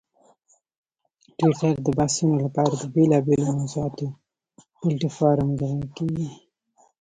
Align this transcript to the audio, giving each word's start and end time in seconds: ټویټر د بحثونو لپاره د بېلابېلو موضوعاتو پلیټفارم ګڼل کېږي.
ټویټر 1.37 1.75
د 1.85 1.87
بحثونو 1.97 2.35
لپاره 2.45 2.73
د 2.81 2.83
بېلابېلو 2.93 3.51
موضوعاتو 3.59 4.05
پلیټفارم 4.79 5.49
ګڼل 5.61 5.83
کېږي. 5.97 6.27